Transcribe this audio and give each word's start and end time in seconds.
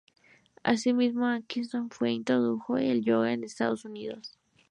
Asimismo, 0.65 1.27
Atkinson 1.27 1.91
fue 1.91 2.07
quien 2.07 2.15
introdujo 2.21 2.75
el 2.75 3.03
yoga 3.03 3.31
en 3.33 3.41
los 3.41 3.51
Estados 3.51 3.85
Unidos. 3.85 4.35